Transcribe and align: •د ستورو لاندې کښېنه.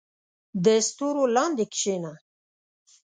•د 0.63 0.65
ستورو 0.87 1.23
لاندې 1.35 1.65
کښېنه. 1.73 2.13